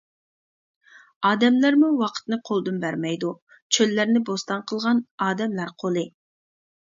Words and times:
ئادەملەرمۇ 1.29 1.89
ۋاقىتنى 1.99 2.39
قولدىن 2.49 2.79
بەرمەيدۇ، 2.85 3.33
چۆللەرنى 3.77 4.23
بوستان 4.31 4.65
قىلغان 4.71 5.03
ئادەملەر 5.27 5.75
قولى. 5.85 6.07